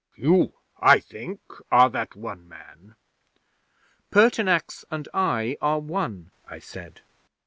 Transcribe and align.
You, 0.15 0.53
I 0.79 0.99
think, 0.99 1.41
are 1.71 1.87
that 1.91 2.15
one 2.15 2.47
man." 2.49 2.95
'"Pertinax 4.11 4.83
and 4.89 5.07
I 5.13 5.59
are 5.61 5.79
one," 5.79 6.31
I 6.47 6.57
said. 6.57 7.01